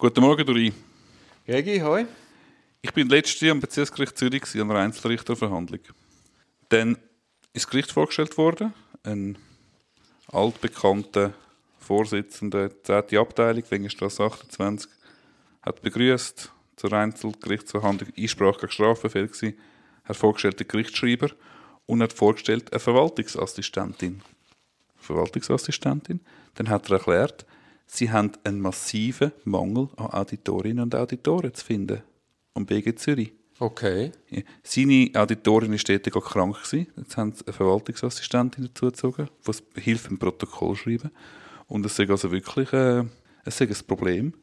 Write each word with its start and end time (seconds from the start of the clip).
Guten 0.00 0.20
Morgen, 0.20 0.46
Dori. 0.46 0.72
Regi, 1.48 1.80
hoi. 1.80 2.06
Ich 2.82 2.92
bin 2.92 3.08
letztes 3.08 3.40
Jahr 3.40 3.50
am 3.50 3.58
Bezirksgericht 3.58 4.16
Zürich 4.16 4.44
an 4.54 4.70
einer 4.70 4.78
Einzelrichterverhandlung. 4.78 5.80
Dann 6.68 6.92
ist 7.52 7.64
das 7.64 7.68
Gericht 7.68 7.90
vorgestellt 7.90 8.38
worden, 8.38 8.72
ein 9.02 9.36
altbekannter 10.28 11.34
Vorsitzender 11.80 12.68
der 12.68 13.08
10. 13.08 13.18
Abteilung, 13.18 13.64
Wengenstrasse 13.68 14.22
28, 14.22 14.88
hat 15.62 15.82
begrüßt 15.82 16.52
zur 16.76 16.92
Einzelgerichtsverhandlung, 16.92 18.12
Einsprache 18.16 18.60
gegen 18.60 18.72
Strafbefehl 18.72 19.26
gewesen, 19.26 19.58
hat 20.04 20.16
vorgestellt 20.16 20.60
den 20.60 20.68
Gerichtsschreiber 20.68 21.30
und 21.86 22.02
hat 22.02 22.12
vorgestellt 22.12 22.72
eine 22.72 22.78
Verwaltungsassistentin. 22.78 24.22
Verwaltungsassistentin. 24.94 26.20
Dann 26.54 26.68
hat 26.68 26.88
er 26.88 26.98
erklärt, 26.98 27.44
sie 27.88 28.10
haben 28.10 28.32
einen 28.44 28.60
massiven 28.60 29.32
Mangel 29.44 29.88
an 29.96 30.06
Auditorinnen 30.06 30.84
und 30.84 30.94
Auditoren 30.94 31.52
zu 31.52 31.64
finden 31.64 32.02
am 32.54 32.66
BG 32.66 32.94
Zürich. 32.94 33.32
Okay. 33.58 34.12
Ja. 34.30 34.42
Seine 34.62 35.10
Auditorin 35.14 35.72
war 35.72 35.78
dort 35.78 36.04
gerade 36.04 36.26
krank. 36.26 36.56
Gewesen. 36.62 36.86
Jetzt 36.96 37.16
haben 37.16 37.32
sie 37.32 37.44
eine 37.44 37.52
Verwaltungsassistentin 37.52 38.64
dazugezogen, 38.64 39.28
die 39.46 39.80
hilft 39.80 40.08
beim 40.08 40.18
Protokoll 40.18 40.76
schreiben. 40.76 41.10
Und 41.66 41.84
es 41.84 41.98
ist 41.98 42.10
also 42.10 42.30
wirklich 42.30 42.72
äh, 42.72 43.04
es 43.44 43.60
ist 43.60 43.82
ein 43.82 43.86
Problem. 43.86 44.34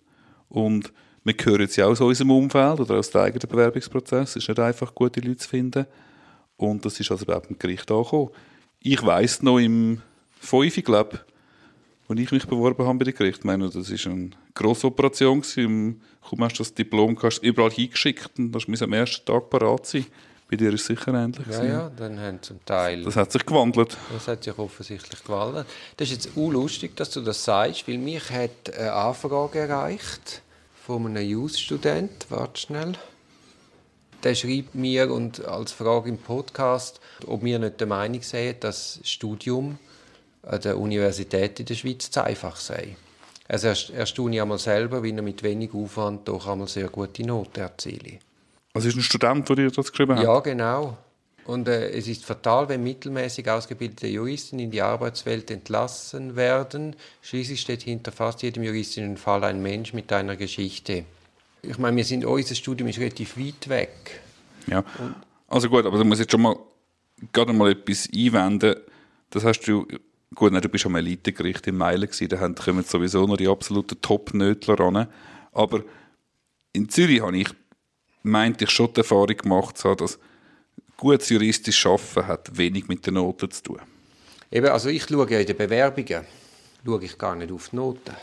Und 0.50 0.92
wir 1.24 1.34
hören 1.42 1.62
jetzt 1.62 1.76
ja 1.76 1.86
aus 1.86 2.02
unserem 2.02 2.32
Umfeld 2.32 2.80
oder 2.80 2.96
aus 2.96 3.10
dem 3.10 3.22
eigenen 3.22 3.48
Bewerbungsprozess. 3.48 4.32
Es 4.32 4.36
ist 4.38 4.50
nicht 4.50 4.60
einfach, 4.60 4.94
gute 4.94 5.22
Leute 5.22 5.38
zu 5.38 5.50
finden. 5.50 5.86
Und 6.58 6.86
das 6.86 7.00
ist 7.00 7.12
also 7.12 7.26
beim 7.26 7.42
Gericht 7.58 7.90
angekommen. 7.90 8.30
Ich 8.80 9.04
weiss 9.04 9.42
noch 9.42 9.60
im 9.60 10.02
5, 10.42 10.84
glaube 10.84 11.20
als 12.08 12.20
ich 12.20 12.32
mich 12.32 12.46
beworben 12.46 12.86
habe 12.86 13.00
bei 13.00 13.06
dem 13.06 13.16
Gericht. 13.16 13.40
Ich 13.40 13.44
meine, 13.46 13.70
das 13.70 13.76
war 13.76 14.12
eine 14.12 14.30
grosse 14.54 14.88
Operation. 14.88 15.42
Gewesen. 15.42 16.02
Kaum 16.22 16.44
hast 16.44 16.54
du 16.54 16.64
das 16.64 16.74
Diplom 16.74 17.18
hast 17.22 17.44
überall 17.44 17.72
hingeschickt 17.72 18.32
und 18.38 18.52
das 18.52 18.68
musst 18.68 18.82
am 18.82 18.94
ersten 18.94 19.26
Tag 19.26 19.50
parat 19.50 19.86
sein. 19.86 20.06
Bei 20.48 20.56
dir 20.58 20.72
ist 20.74 20.82
es 20.82 20.88
sicher 20.88 21.14
ähnlich. 21.14 21.48
Ja, 21.50 21.64
ja, 21.64 21.90
dann 21.90 22.20
haben 22.20 22.42
zum 22.42 22.64
Teil... 22.66 23.04
Das 23.04 23.16
hat 23.16 23.32
sich 23.32 23.44
gewandelt. 23.44 23.98
Das 24.14 24.28
hat 24.28 24.44
sich 24.44 24.56
offensichtlich 24.58 25.24
gewandelt. 25.24 25.66
Das 25.98 26.08
ist 26.08 26.26
jetzt 26.26 26.36
lustig, 26.36 26.96
dass 26.96 27.10
du 27.10 27.22
das 27.22 27.44
sagst, 27.44 27.88
weil 27.88 27.98
mich 27.98 28.30
hat 28.30 28.72
eine 28.78 28.94
Anfrage 28.94 29.60
erreicht 29.60 30.44
von 30.86 31.08
einem 31.08 31.28
Jus-Student. 31.28 32.28
Warte 32.30 32.62
schnell. 32.62 32.94
Der 34.24 34.36
schreibt 34.36 34.76
mir 34.76 35.12
und 35.12 35.44
als 35.46 35.72
Frage 35.72 36.10
im 36.10 36.20
Podcast, 36.20 37.00
ob 37.26 37.44
wir 37.44 37.58
nicht 37.58 37.80
der 37.80 37.88
Meinung 37.88 38.22
sind, 38.22 38.64
dass 38.64 39.00
das 39.00 39.10
Studium 39.10 39.80
an 40.46 40.62
der 40.62 40.78
Universität 40.78 41.60
in 41.60 41.66
der 41.66 41.76
Schweiz 41.76 42.10
zu 42.10 42.24
einfach 42.24 42.56
sei. 42.56 42.96
Also 43.48 43.68
er 43.68 44.06
staune 44.06 44.42
einmal 44.42 44.58
selber, 44.58 45.04
wie 45.04 45.12
er 45.12 45.22
mit 45.22 45.44
wenig 45.44 45.74
Aufwand 45.74 46.28
doch 46.28 46.48
einmal 46.48 46.68
sehr 46.68 46.88
gute 46.90 47.24
Noten 47.24 47.60
erzielt. 47.60 48.20
Also 48.74 48.88
ist 48.88 48.96
ein 48.96 49.02
Student, 49.02 49.48
der 49.48 49.56
dir 49.56 49.72
das 49.72 49.92
geschrieben 49.92 50.16
hat? 50.16 50.24
Ja, 50.24 50.40
genau. 50.40 50.98
Und 51.46 51.68
äh, 51.68 51.90
es 51.92 52.08
ist 52.08 52.26
fatal, 52.26 52.70
wenn 52.70 52.82
mittelmäßig 52.82 53.48
ausgebildete 53.50 54.08
Juristen 54.08 54.58
in 54.58 54.72
die 54.72 54.82
Arbeitswelt 54.82 55.52
entlassen 55.52 56.36
werden. 56.36 56.96
Schließlich 57.22 57.62
steht 57.62 57.84
hinter 57.84 58.12
fast 58.12 58.42
jedem 58.42 58.64
juristischen 58.64 59.18
Fall 59.18 59.44
ein 59.44 59.62
Mensch 59.62 59.94
mit 59.94 60.12
einer 60.12 60.36
Geschichte. 60.36 61.06
Ich 61.62 61.78
meine, 61.78 61.98
wir 61.98 62.04
sind, 62.04 62.26
unser 62.26 62.56
Studium 62.56 62.90
ist 62.90 63.00
relativ 63.00 63.38
weit 63.38 63.70
weg. 63.70 64.22
Ja. 64.66 64.84
Also 65.48 65.70
gut, 65.70 65.86
aber 65.86 66.00
du 66.00 66.04
musst 66.04 66.20
jetzt 66.20 66.32
schon 66.32 66.42
mal 66.42 66.56
gerade 67.32 67.54
mal 67.54 67.72
etwas 67.72 68.10
einwenden. 68.14 68.76
Das 69.30 69.44
hast 69.44 69.62
du 69.62 69.88
Gut, 70.34 70.52
nein, 70.52 70.62
du 70.62 70.70
bist 70.70 70.86
am 70.86 70.96
Elitegericht 70.96 71.68
in 71.68 71.78
Meilen 71.78 72.10
gewesen, 72.10 72.28
da 72.30 72.50
kommen 72.50 72.84
sowieso 72.84 73.26
noch 73.26 73.38
die 73.38 73.48
absoluten 73.48 74.02
Top-Nötler 74.02 74.80
ran. 74.80 75.08
Aber 75.52 75.84
in 76.74 76.90
Zürich 76.90 77.22
habe 77.22 77.38
ich, 77.38 77.50
meinte 78.24 78.66
ich 78.66 78.72
schon 78.72 78.92
die 78.94 79.02
Erfahrung 79.02 79.38
gemacht 79.38 79.84
dass 79.86 80.20
gutes 80.98 81.30
juristisch 81.30 81.86
Arbeiten 81.86 82.28
hat 82.28 82.58
wenig 82.58 82.88
mit 82.88 83.06
den 83.06 83.16
Noten 83.16 83.52
zu 83.52 83.64
tun. 83.64 83.80
Eben, 84.52 84.68
also 84.68 84.90
ich 84.90 85.04
schaue 85.04 85.28
in 85.28 85.46
den 85.46 85.58
Bewerbungen, 85.58 86.26
schaue 86.86 87.04
ich 87.04 87.18
gar 87.18 87.36
nicht 87.36 87.52
auf 87.52 87.70
die 87.70 87.76
Noten. 87.76 88.16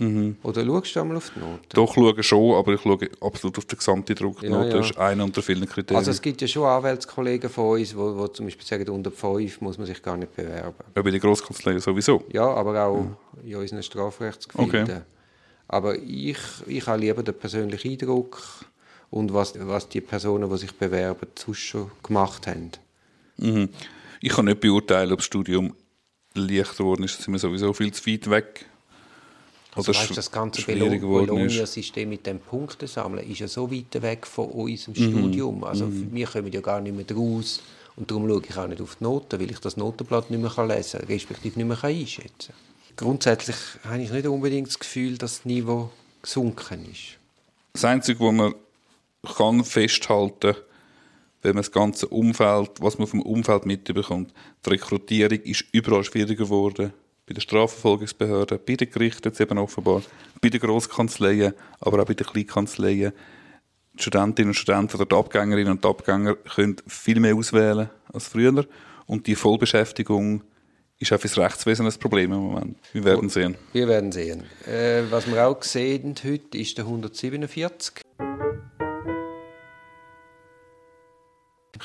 Mhm. 0.00 0.36
Oder 0.44 0.64
schaust 0.64 0.94
du 0.96 1.00
einmal 1.00 1.16
auf 1.16 1.30
die 1.34 1.40
Noten? 1.40 1.60
Doch, 1.70 1.92
schaue 1.94 2.22
schon, 2.22 2.54
aber 2.54 2.74
ich 2.74 2.80
schaue 2.80 2.98
absolut 3.20 3.58
auf 3.58 3.64
den 3.64 3.78
gesamten 3.78 4.14
Druck. 4.14 4.40
Die 4.40 4.46
Ja, 4.46 4.52
Note 4.52 4.76
ja. 4.76 4.80
ist 4.80 4.96
einer 4.96 5.24
unter 5.24 5.42
vielen 5.42 5.66
Kriterien. 5.68 5.98
Also 5.98 6.12
es 6.12 6.22
gibt 6.22 6.40
ja 6.40 6.46
schon 6.46 6.64
Anwältskollegen 6.64 7.50
von 7.50 7.78
uns, 7.80 7.96
wo, 7.96 8.16
wo 8.16 8.28
zum 8.28 8.46
Beispiel 8.46 8.64
sagen, 8.66 8.88
unter 8.90 9.10
5 9.10 9.60
muss 9.60 9.76
man 9.76 9.86
sich 9.88 10.00
gar 10.00 10.16
nicht 10.16 10.34
bewerben. 10.36 10.76
ja, 10.94 11.02
bei 11.02 11.10
den 11.10 11.20
Grosskanzleien 11.20 11.80
sowieso. 11.80 12.22
Ja, 12.32 12.46
aber 12.48 12.80
auch 12.84 13.06
in 13.44 13.56
unseren 13.56 13.82
Strafrechtsgefilden. 13.82 14.82
Okay. 14.82 15.00
Aber 15.66 15.96
ich, 15.98 16.38
ich 16.66 16.86
habe 16.86 17.00
lieber 17.00 17.22
den 17.22 17.34
persönlichen 17.34 17.90
Eindruck 17.90 18.40
und 19.10 19.34
was, 19.34 19.54
was 19.58 19.88
die 19.88 20.00
Personen, 20.00 20.48
die 20.48 20.58
sich 20.58 20.72
bewerben, 20.74 21.26
sonst 21.36 21.58
schon 21.58 21.90
gemacht 22.02 22.46
haben. 22.46 22.70
Mhm. 23.36 23.68
Ich 24.20 24.30
kann 24.32 24.44
nicht 24.46 24.60
beurteilen, 24.60 25.12
ob 25.12 25.18
das 25.18 25.26
Studium 25.26 25.74
leichter 26.34 26.78
geworden 26.84 27.02
ist. 27.04 27.18
Da 27.18 27.22
sind 27.24 27.32
wir 27.34 27.38
sowieso 27.38 27.72
viel 27.72 27.92
zu 27.92 28.06
weit 28.10 28.30
weg. 28.30 28.66
Also 29.78 29.94
weißt, 29.94 30.16
das 30.16 30.30
ganze. 30.30 30.62
Bologna-System 30.62 32.08
mit 32.08 32.26
dem 32.26 32.38
Punktesammeln 32.40 33.28
ist 33.30 33.40
ja 33.40 33.48
so 33.48 33.70
weit 33.70 34.02
weg 34.02 34.26
von 34.26 34.48
unserem 34.48 34.94
Mhm. 34.94 35.10
Studium. 35.10 35.64
Also 35.64 35.88
wir 35.90 36.26
kommen 36.26 36.52
ja 36.52 36.60
gar 36.60 36.80
nicht 36.80 36.94
mehr 36.94 37.04
draus. 37.04 37.60
Und 37.96 38.10
darum 38.10 38.28
schaue 38.28 38.42
ich 38.48 38.56
auch 38.56 38.68
nicht 38.68 38.80
auf 38.80 38.96
die 38.96 39.04
Noten, 39.04 39.40
weil 39.40 39.50
ich 39.50 39.58
das 39.58 39.76
Notenblatt 39.76 40.30
nicht 40.30 40.40
mehr 40.40 40.66
lesen 40.66 41.00
kann, 41.00 41.08
respektive 41.08 41.58
nicht 41.58 41.66
mehr 41.66 41.82
einschätzen 41.82 42.52
kann. 42.52 42.96
Grundsätzlich 42.96 43.56
habe 43.84 44.02
ich 44.02 44.10
nicht 44.10 44.26
unbedingt 44.26 44.68
das 44.68 44.78
Gefühl, 44.78 45.18
dass 45.18 45.38
das 45.38 45.44
Niveau 45.44 45.90
gesunken 46.22 46.86
ist. 46.90 47.18
Das 47.72 47.84
Einzige, 47.84 48.20
was 48.20 48.32
man 48.32 48.54
kann 49.36 49.64
festhalten 49.64 50.54
wenn 51.42 51.54
man 51.54 51.62
das 51.62 51.72
ganze 51.72 52.08
Umfeld, 52.08 52.72
was 52.80 52.98
man 52.98 53.06
vom 53.06 53.22
Umfeld 53.22 53.64
mitbekommt, 53.64 54.32
die 54.64 54.70
Rekrutierung 54.70 55.38
ist 55.40 55.64
überall 55.72 56.04
schwieriger 56.04 56.44
geworden. 56.44 56.92
Bei 57.28 57.34
den 57.34 57.42
Strafverfolgungsbehörden, 57.42 58.58
bei 58.66 58.76
den 58.76 58.90
Gerichten 58.90 59.28
jetzt 59.28 59.40
eben 59.40 59.58
offenbar, 59.58 60.02
bei 60.40 60.48
den 60.48 60.60
Grosskanzleien, 60.60 61.52
aber 61.78 62.00
auch 62.00 62.06
bei 62.06 62.14
den 62.14 62.26
Kleinkanzleien. 62.26 63.12
Die 63.92 64.02
Studentinnen 64.02 64.50
und 64.50 64.54
Studenten 64.54 64.96
oder 64.96 65.04
die 65.04 65.14
Abgängerinnen 65.14 65.72
und 65.72 65.84
die 65.84 65.88
Abgänger 65.88 66.36
können 66.36 66.76
viel 66.86 67.20
mehr 67.20 67.34
auswählen 67.34 67.90
als 68.12 68.28
früher. 68.28 68.64
Und 69.06 69.26
die 69.26 69.34
Vollbeschäftigung 69.34 70.42
ist 70.98 71.12
auch 71.12 71.20
für 71.20 71.28
das 71.28 71.36
Rechtswesen 71.36 71.84
ein 71.84 71.92
Problem 71.98 72.32
im 72.32 72.38
Moment. 72.38 72.78
Wir 72.94 73.04
werden 73.04 73.28
sehen. 73.28 73.56
Wir 73.72 73.88
werden 73.88 74.10
sehen. 74.10 74.44
Äh, 74.66 75.02
was 75.10 75.30
wir 75.30 75.46
auch 75.46 75.62
sehen 75.62 76.14
heute 76.24 76.56
ist 76.56 76.78
der 76.78 76.86
147. 76.86 78.07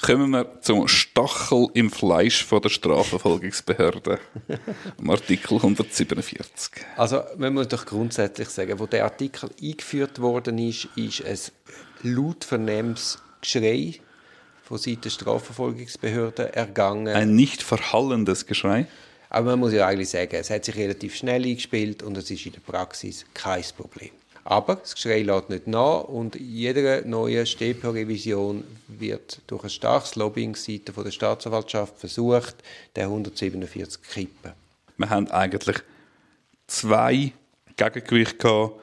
Kommen 0.01 0.31
wir 0.31 0.61
zum 0.61 0.87
Stachel 0.87 1.67
im 1.73 1.91
Fleisch 1.91 2.43
von 2.43 2.61
der 2.61 2.69
Strafverfolgungsbehörde. 2.69 4.19
Am 4.97 5.09
Artikel 5.09 5.55
147. 5.57 6.71
Also 6.95 7.21
man 7.37 7.53
muss 7.53 7.67
doch 7.67 7.85
grundsätzlich 7.85 8.49
sagen, 8.49 8.79
wo 8.79 8.85
der 8.85 9.03
Artikel 9.03 9.49
eingeführt 9.61 10.19
worden 10.19 10.57
ist, 10.57 10.87
ist 10.95 11.19
es 11.21 11.51
laut 12.01 12.43
vernehmens 12.43 13.19
Geschrei 13.41 13.99
von 14.63 14.77
Seiten 14.77 15.01
der 15.01 15.09
Strafverfolgungsbehörden 15.09 16.47
ergangen. 16.53 17.13
Ein 17.13 17.35
nicht 17.35 17.61
verhallendes 17.61 18.45
Geschrei. 18.45 18.87
Aber 19.29 19.51
man 19.51 19.59
muss 19.59 19.73
ja 19.73 19.87
eigentlich 19.87 20.09
sagen, 20.09 20.35
es 20.35 20.49
hat 20.49 20.63
sich 20.63 20.75
relativ 20.75 21.15
schnell 21.15 21.43
eingespielt 21.43 22.03
und 22.03 22.15
es 22.17 22.31
ist 22.31 22.45
in 22.45 22.53
der 22.53 22.61
Praxis 22.61 23.25
kein 23.33 23.63
Problem. 23.75 24.11
Aber 24.45 24.75
das 24.75 24.95
Geschrei 24.95 25.21
lässt 25.21 25.49
nicht 25.49 25.67
nach 25.67 26.03
und 26.03 26.35
in 26.35 26.53
jeder 26.53 27.05
neuen 27.05 27.45
StPO-Revision 27.45 28.63
wird 28.87 29.41
durch 29.47 29.63
ein 29.63 29.69
starkes 29.69 30.15
Lobbying 30.15 30.55
seitens 30.55 30.95
der 30.95 31.11
Staatsanwaltschaft 31.11 31.97
versucht, 31.97 32.55
den 32.95 33.03
147 33.03 33.89
zu 33.89 33.99
kippen. 34.01 34.51
Wir 34.97 35.09
haben 35.09 35.31
eigentlich 35.31 35.77
zwei 36.67 37.31
Gegengewichte 37.77 38.37
gehabt 38.37 38.73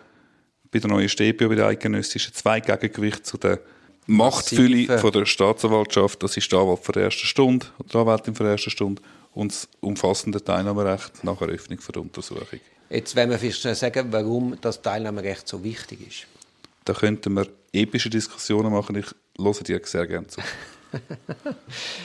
bei 0.71 0.79
der 0.79 0.91
neuen 0.91 1.09
StPO, 1.09 1.49
bei 1.49 1.55
der 1.55 1.67
eidgenössischen, 1.67 2.33
zwei 2.33 2.61
Gegengewichte 2.61 3.23
zu 3.23 3.37
der 3.37 3.61
Machtfülle 4.07 4.99
von 4.99 5.13
der 5.13 5.27
Staatsanwaltschaft. 5.27 6.23
Das 6.23 6.37
ist 6.37 6.51
der 6.51 6.61
Anwalt 6.61 6.81
von 6.81 6.93
der 6.95 7.05
ersten 7.05 7.27
Stunde 7.27 7.67
oder 7.79 7.89
die 7.89 7.99
Anwältin 7.99 8.35
von 8.35 8.45
der 8.45 8.53
ersten 8.53 8.71
Stunde 8.71 9.03
und 9.35 9.53
das 9.53 9.69
umfassende 9.81 10.43
Teilnahmerecht 10.43 11.23
nach 11.23 11.41
Eröffnung 11.41 11.79
der 11.95 12.03
Untersuchung. 12.03 12.61
Jetzt 12.91 13.15
wollen 13.15 13.31
wir 13.31 13.39
vielleicht 13.39 13.61
schnell 13.61 13.77
sagen, 13.77 14.09
warum 14.11 14.61
das 14.61 14.83
Teilnahmerecht 14.83 15.47
so 15.47 15.63
wichtig 15.63 16.09
ist. 16.09 16.27
Da 16.85 16.93
könnten 16.93 17.35
wir 17.35 17.47
epische 17.73 18.11
Diskussionen 18.11 18.73
machen. 18.73 18.97
Ich 18.97 19.07
höre 19.39 19.63
dir 19.63 19.81
sehr 19.85 20.07
gerne 20.07 20.27
zu. 20.27 20.41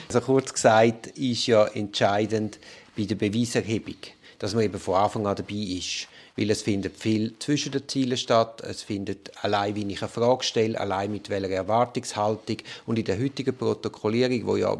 Also 0.06 0.20
kurz 0.20 0.52
gesagt 0.52 1.08
ist 1.08 1.48
ja 1.48 1.66
entscheidend 1.66 2.60
bei 2.96 3.02
der 3.02 3.16
Beweiserhebung, 3.16 3.96
dass 4.38 4.54
man 4.54 4.62
eben 4.62 4.78
von 4.78 4.94
Anfang 4.94 5.26
an 5.26 5.34
dabei 5.34 5.54
ist. 5.54 6.06
Weil 6.36 6.50
es 6.50 6.62
findet 6.62 6.96
viel 6.96 7.36
zwischen 7.40 7.72
den 7.72 7.88
Zielen 7.88 8.16
statt. 8.16 8.60
Es 8.60 8.82
findet 8.82 9.32
allein, 9.42 9.74
wie 9.74 9.92
ich 9.92 10.02
eine 10.02 10.08
Frage 10.08 10.44
stelle, 10.44 10.78
allein 10.78 11.10
mit 11.10 11.30
welcher 11.30 11.50
Erwartungshaltung. 11.50 12.58
Und 12.86 13.00
in 13.00 13.06
der 13.06 13.18
heutigen 13.18 13.56
Protokollierung, 13.56 14.46
wo 14.46 14.56
ja 14.56 14.76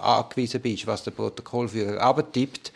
angewiesen 0.00 0.60
bist, 0.60 0.86
was 0.86 1.02
der 1.02 1.10
Protokollführer 1.10 2.00
abtippt, 2.00 2.72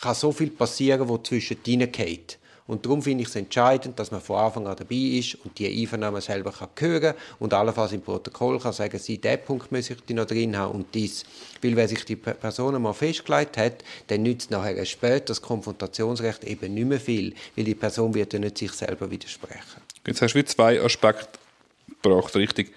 kann 0.00 0.14
so 0.14 0.32
viel 0.32 0.50
passieren, 0.50 1.08
wo 1.08 1.18
zwischen 1.18 1.62
geht. 1.62 2.38
Und 2.70 2.86
darum 2.86 3.02
finde 3.02 3.22
ich 3.22 3.28
es 3.28 3.34
entscheidend, 3.34 3.98
dass 3.98 4.12
man 4.12 4.20
von 4.20 4.36
Anfang 4.36 4.68
an 4.68 4.76
dabei 4.76 4.94
ist 4.94 5.34
und 5.44 5.58
die 5.58 5.66
Einvernahme 5.66 6.20
selber 6.20 6.52
kann 6.52 6.68
hören 6.78 7.14
und 7.40 7.52
allenfalls 7.52 7.90
im 7.90 8.00
Protokoll 8.00 8.60
kann 8.60 8.72
sagen, 8.72 8.96
sie, 8.96 9.18
diesen 9.18 9.40
Punkt 9.44 9.72
muss 9.72 9.90
ich 9.90 9.96
noch 10.10 10.24
drin 10.24 10.56
haben 10.56 10.76
und 10.76 10.94
dies. 10.94 11.24
Weil 11.62 11.74
wenn 11.74 11.88
sich 11.88 12.04
die 12.04 12.14
Person 12.14 12.80
mal 12.80 12.92
festgelegt 12.92 13.56
hat, 13.56 13.82
dann 14.06 14.22
nützt 14.22 14.52
nachher 14.52 14.84
später 14.84 15.24
das 15.26 15.42
Konfrontationsrecht 15.42 16.44
eben 16.44 16.72
nicht 16.72 16.86
mehr 16.86 17.00
viel, 17.00 17.34
weil 17.56 17.64
die 17.64 17.74
Person 17.74 18.14
wird 18.14 18.34
ja 18.34 18.38
nicht 18.38 18.56
sich 18.56 18.70
selber 18.70 19.10
widersprechen. 19.10 19.82
Jetzt 20.06 20.22
hast 20.22 20.34
du 20.34 20.44
zwei 20.44 20.80
Aspekte 20.80 21.40
gebracht, 22.00 22.36
richtig. 22.36 22.72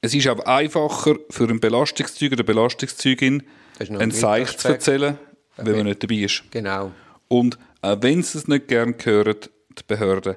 Es 0.00 0.14
ist 0.14 0.26
aber 0.26 0.48
einfacher 0.48 1.14
für 1.30 1.44
einen 1.44 1.60
Belastungszeuger 1.60 2.32
oder 2.32 2.42
Belastungszeugin, 2.42 3.44
ein 3.78 4.10
Seich 4.10 4.58
zu 4.58 4.66
erzählen, 4.66 5.16
okay. 5.56 5.66
wenn 5.66 5.76
man 5.76 5.86
nicht 5.86 6.02
dabei 6.02 6.16
ist. 6.16 6.44
Genau. 6.50 6.92
Und 7.28 7.58
auch 7.80 7.96
wenn 8.00 8.22
sie 8.22 8.38
es 8.38 8.48
nicht 8.48 8.68
gerne 8.68 8.94
hören, 9.02 9.36
die 9.78 9.82
Behörden, 9.86 10.36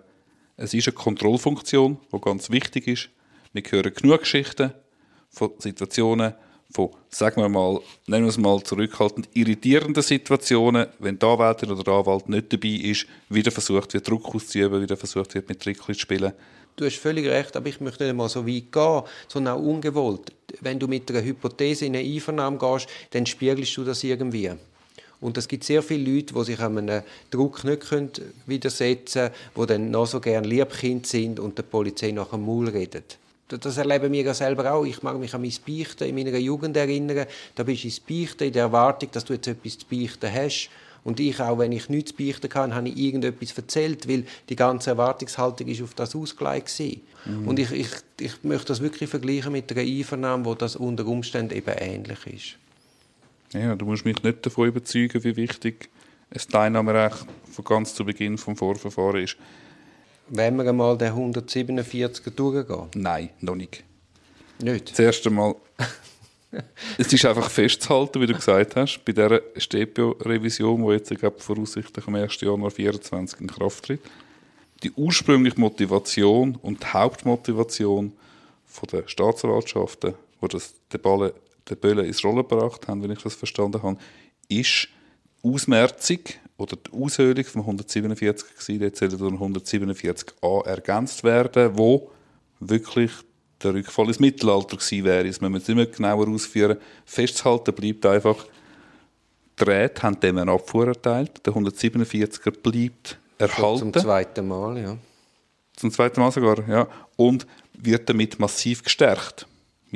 es 0.58 0.74
ist 0.74 0.88
eine 0.88 0.96
Kontrollfunktion, 0.96 1.98
die 2.12 2.22
ganz 2.22 2.50
wichtig 2.50 2.88
ist. 2.88 3.10
Wir 3.54 3.64
hören 3.70 3.94
genug 3.94 4.22
Geschichten 4.22 4.72
von 5.30 5.52
Situationen, 5.60 6.34
von, 6.74 6.90
sagen 7.10 7.42
wir 7.42 7.50
mal, 7.50 7.80
nennen 8.08 8.26
wir 8.26 8.30
es 8.30 8.38
mal 8.38 8.62
zurückhaltend, 8.64 9.30
irritierenden 9.34 10.02
Situationen, 10.02 10.88
wenn 11.00 11.20
die 11.20 11.26
Anwältin 11.26 11.72
oder 11.72 11.84
der 11.84 11.94
Anwalt 11.94 12.30
nicht 12.30 12.52
dabei 12.52 12.70
ist, 12.70 13.06
wieder 13.30 13.52
versucht 13.52 13.94
wird, 13.94 14.08
Druck 14.08 14.34
auszuüben, 14.34 14.82
wieder 14.82 14.98
versucht 14.98 15.36
wird, 15.36 15.48
mit 15.48 15.62
Trickchen 15.62 15.94
zu 15.94 16.00
spielen. 16.00 16.34
Du 16.76 16.86
hast 16.86 16.98
völlig 16.98 17.28
recht, 17.28 17.56
aber 17.56 17.70
ich 17.70 17.80
möchte 17.80 18.04
nicht 18.04 18.12
einmal 18.12 18.28
so 18.28 18.46
weit 18.46 18.72
gehen, 18.72 19.04
sondern 19.28 19.58
auch 19.58 19.64
ungewollt. 19.64 20.34
Wenn 20.60 20.80
du 20.80 20.88
mit 20.88 21.10
einer 21.10 21.24
Hypothese 21.24 21.86
in 21.86 21.96
eine 21.96 22.06
Einvernahme 22.06 22.58
gehst, 22.58 22.88
dann 23.12 23.26
spiegelst 23.26 23.78
du 23.78 23.84
das 23.86 24.04
irgendwie. 24.04 24.52
Und 25.26 25.40
es 25.40 25.48
gibt 25.48 25.64
sehr 25.64 25.82
viele 25.82 26.14
Leute, 26.14 26.36
die 26.36 26.44
sich 26.44 26.60
einem 26.60 27.02
Druck 27.32 27.64
nicht 27.64 28.22
widersetzen 28.46 29.32
können, 29.32 29.34
die 29.58 29.66
dann 29.66 29.90
noch 29.90 30.06
so 30.06 30.20
gerne 30.20 30.48
Liebkind 30.48 31.08
sind 31.08 31.40
und 31.40 31.58
der 31.58 31.64
Polizei 31.64 32.12
nach 32.12 32.30
dem 32.30 32.46
Maul 32.46 32.70
reden. 32.70 33.02
Das 33.48 33.78
erleben 33.78 34.14
wir 34.14 34.22
ja 34.22 34.36
selber 34.36 34.72
auch. 34.72 34.86
Ich 34.86 35.02
mag 35.02 35.18
mich 35.18 35.34
an 35.34 35.42
mein 35.42 35.52
Beichten 35.66 36.04
in 36.04 36.14
meiner 36.14 36.38
Jugend 36.38 36.78
erinnern. 36.78 37.26
Da 37.56 37.64
bist 37.64 37.82
du 37.82 37.88
ins 37.88 38.00
Beichten 38.00 38.44
in 38.44 38.54
der 38.54 38.66
Erwartung, 38.66 39.10
dass 39.14 39.26
du 39.26 39.34
jetzt 39.34 39.48
etwas 39.48 39.80
zu 39.80 39.88
beichten 39.90 40.32
hast. 40.32 40.70
Und 41.04 41.20
ich 41.20 41.40
auch, 41.40 41.58
wenn 41.58 41.72
ich 41.72 41.90
nichts 41.90 42.14
beichten 42.14 42.48
kann, 42.48 42.76
habe 42.76 42.90
ich 42.90 42.96
irgendetwas 42.96 43.58
erzählt, 43.58 44.08
weil 44.08 44.26
die 44.48 44.56
ganze 44.56 44.92
Erwartungshaltung 44.92 45.68
ist 45.68 45.82
auf 45.82 45.96
das 45.96 46.16
ausgelegt 46.16 46.72
mhm. 47.26 47.48
Und 47.48 47.58
ich, 47.58 47.72
ich, 47.72 47.90
ich 48.20 48.44
möchte 48.44 48.68
das 48.68 48.80
wirklich 48.80 49.10
vergleichen 49.10 49.54
mit 49.54 49.72
einer 49.72 49.82
Einvernahme, 49.82 50.46
wo 50.46 50.54
das 50.54 50.76
unter 50.76 51.08
Umständen 51.08 51.56
eben 51.56 51.76
ähnlich 51.80 52.28
ist. 52.28 52.58
Ja, 53.54 53.76
du 53.76 53.86
musst 53.86 54.06
mich 54.06 54.22
nicht 54.24 54.46
davon 54.46 54.68
überzeugen, 54.68 55.24
wie 55.24 55.36
wichtig 55.36 55.90
ein 56.30 56.42
Teilnahmerecht 56.52 57.26
von 57.52 57.66
ganz 57.66 57.96
zu 57.96 58.06
Beginn 58.06 58.36
des 58.36 58.44
Vorverfahrens 58.44 59.32
ist. 59.32 59.38
Wenn 60.28 60.56
wir 60.58 60.68
einmal 60.68 60.98
den 60.98 61.14
147er 61.14 62.32
durchgehen? 62.32 62.88
Nein, 62.96 63.30
noch 63.42 63.56
nicht. 63.56 63.84
Nicht? 64.60 64.92
Das 64.92 65.00
erste 65.00 65.30
Mal. 65.30 65.56
es 66.98 67.14
ist 67.14 67.26
einfach 67.26 67.50
festzuhalten, 67.50 68.22
wie 68.22 68.28
du 68.28 68.34
gesagt 68.34 68.76
hast, 68.76 69.04
bei 69.06 69.14
dieser 69.14 69.42
StPO-Revision, 69.56 70.86
die 70.86 70.94
jetzt 70.94 71.10
glaub, 71.20 71.42
voraussichtlich 71.42 72.08
am 72.08 72.16
1. 72.16 72.42
Januar 72.42 72.72
2024 72.72 73.42
in 73.42 73.48
Kraft 73.48 73.86
tritt. 73.86 74.02
Die 74.84 74.92
ursprüngliche 74.92 75.60
Motivation 75.60 76.58
und 76.62 76.82
die 76.82 76.88
Hauptmotivation 76.88 78.14
der 78.92 79.08
Staatsanwaltschaften, 79.08 80.16
die 80.42 80.48
das, 80.48 80.74
den 80.92 81.02
Ballen 81.02 81.32
den 81.70 81.78
Böllen 81.78 82.06
ins 82.06 82.24
Rollen 82.24 82.48
gebracht 82.48 82.88
haben, 82.88 83.04
wenn 83.04 83.12
ich 83.12 83.22
das 83.22 83.36
verstanden 83.36 83.82
habe, 83.82 83.98
ist 84.48 84.88
Ausmerzung 85.44 86.20
oder 86.58 86.76
die 86.76 86.92
Aushöhlung 86.92 87.44
vom 87.44 87.62
147 87.62 88.50
gewesen, 88.58 88.82
jetzt 88.82 89.00
soll 89.00 89.10
durch 89.10 89.34
147a 89.34 90.66
ergänzt 90.66 91.24
werden, 91.24 91.78
wo 91.78 92.12
wirklich 92.60 93.12
der 93.62 93.74
Rückfall 93.74 94.08
ins 94.08 94.20
Mittelalter 94.20 94.78
gewesen 94.78 95.04
wäre. 95.04 95.28
Das 95.28 95.42
müssen 95.42 95.54
wir 95.54 95.60
jetzt 95.60 95.70
mehr 95.70 95.86
genauer 95.86 96.28
ausführen. 96.28 96.78
Festzuhalten 97.06 97.74
bleibt 97.74 98.06
einfach, 98.06 98.46
die 99.60 99.64
Räte 99.64 100.04
haben 100.04 100.20
dem 100.20 100.38
eine 100.38 100.52
Abfuhr 100.52 100.88
erteilt, 100.88 101.46
der 101.46 101.54
147er 101.54 102.52
bleibt 102.52 103.18
erhalten. 103.38 103.94
Zum 103.94 103.94
zweiten 103.94 104.48
Mal, 104.48 104.78
ja. 104.78 104.98
Zum 105.76 105.92
zweiten 105.92 106.20
Mal 106.20 106.32
sogar, 106.32 106.68
ja. 106.68 106.88
Und 107.16 107.46
wird 107.74 108.10
damit 108.10 108.40
massiv 108.40 108.84
gestärkt 108.84 109.48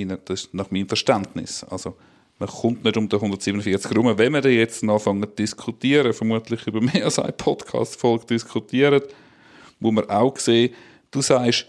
das 0.06 0.42
ist 0.42 0.54
nach 0.54 0.72
meinem 0.72 0.88
Verständnis. 0.88 1.64
Also, 1.64 1.96
man 2.40 2.48
kommt 2.48 2.84
nicht 2.86 2.96
um 2.96 3.10
den 3.10 3.18
147 3.18 3.92
herum. 3.92 4.18
Wenn 4.18 4.34
wir 4.34 4.52
jetzt 4.52 4.84
anfangen 4.84 5.24
zu 5.24 5.36
diskutieren, 5.36 6.14
vermutlich 6.14 6.66
über 6.68 6.80
mehr 6.82 7.06
als 7.06 7.20
eine 7.20 7.34
Podcast-Folge 7.34 8.26
diskutieren, 8.28 9.02
wo 9.80 9.92
man 9.92 10.10
auch 10.10 10.38
sehen, 10.38 10.74
du 11.12 11.22
sagst, 11.22 11.66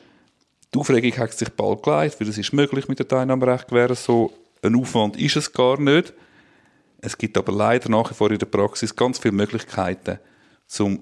die 0.73 0.79
Aufregung 0.79 1.17
hat 1.19 1.33
sich 1.33 1.49
bald 1.51 1.83
geleitet, 1.83 2.21
weil 2.21 2.29
es 2.29 2.39
ist 2.39 2.53
möglich 2.53 2.87
mit 2.87 3.01
dem 3.01 3.09
Teilnahmerecht 3.09 3.69
gewähren. 3.69 3.97
So 3.97 4.33
ein 4.63 4.77
Aufwand 4.77 5.17
ist 5.17 5.37
es 5.37 5.53
gar 5.53 5.81
nicht. 5.81 6.13
Es 6.99 7.19
gibt 7.19 7.37
aber 7.37 7.53
leider 7.53 7.89
nach 7.89 8.11
wie 8.11 8.15
vor 8.15 8.31
in 8.31 8.39
der 8.39 8.47
Praxis 8.47 8.95
ganz 8.95 9.19
viele 9.19 9.33
Möglichkeiten, 9.33 10.19
um 10.79 11.01